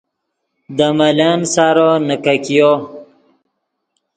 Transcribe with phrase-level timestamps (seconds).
[0.77, 2.71] دے ملن سارو نیکګیو